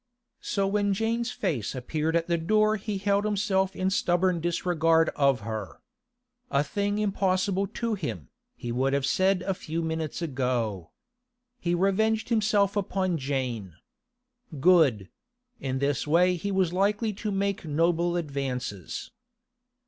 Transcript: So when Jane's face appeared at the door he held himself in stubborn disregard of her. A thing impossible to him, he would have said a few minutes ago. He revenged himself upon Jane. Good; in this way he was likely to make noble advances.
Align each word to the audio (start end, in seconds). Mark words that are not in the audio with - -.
So 0.41 0.65
when 0.65 0.95
Jane's 0.95 1.29
face 1.31 1.75
appeared 1.75 2.15
at 2.15 2.25
the 2.25 2.39
door 2.39 2.75
he 2.77 2.97
held 2.97 3.23
himself 3.23 3.75
in 3.75 3.91
stubborn 3.91 4.39
disregard 4.41 5.09
of 5.09 5.41
her. 5.41 5.79
A 6.49 6.63
thing 6.63 6.97
impossible 6.97 7.67
to 7.67 7.93
him, 7.93 8.29
he 8.55 8.71
would 8.71 8.93
have 8.93 9.05
said 9.05 9.43
a 9.43 9.53
few 9.53 9.83
minutes 9.83 10.19
ago. 10.19 10.89
He 11.59 11.75
revenged 11.75 12.29
himself 12.29 12.75
upon 12.75 13.19
Jane. 13.19 13.75
Good; 14.59 15.07
in 15.59 15.77
this 15.77 16.07
way 16.07 16.35
he 16.35 16.51
was 16.51 16.73
likely 16.73 17.13
to 17.13 17.31
make 17.31 17.63
noble 17.63 18.17
advances. 18.17 19.11